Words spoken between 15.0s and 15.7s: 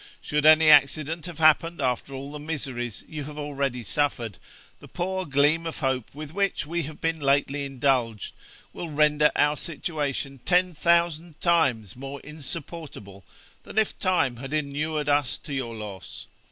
us to